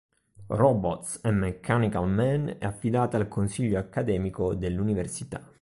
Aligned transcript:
Robots 0.49 1.19
and 1.25 1.37
Mechanical 1.37 2.07
Men 2.09 2.55
è 2.57 2.65
affidata 2.65 3.17
al 3.17 3.27
consiglio 3.27 3.77
accademico 3.77 4.55
dell'università. 4.55 5.47